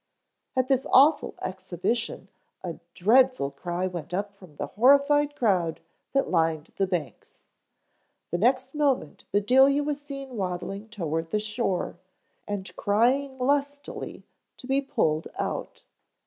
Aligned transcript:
At 0.55 0.67
this 0.67 0.87
awful 0.91 1.35
exhibition 1.43 2.27
a 2.63 2.79
dreadful 2.95 3.51
cry 3.51 3.85
went 3.85 4.15
up 4.15 4.33
from 4.35 4.55
the 4.55 4.65
horrified 4.65 5.35
crowd 5.35 5.79
that 6.13 6.31
lined 6.31 6.71
the 6.77 6.87
banks. 6.87 7.45
The 8.31 8.39
next 8.39 8.73
moment 8.73 9.25
Bedelia 9.31 9.83
was 9.83 9.99
seen 10.01 10.35
waddling 10.37 10.89
toward 10.89 11.29
the 11.29 11.39
shore 11.39 11.99
and 12.47 12.75
crying 12.75 13.37
lustily 13.37 14.23
to 14.57 14.65
be 14.65 14.81
pulled 14.81 15.27
out. 15.37 15.83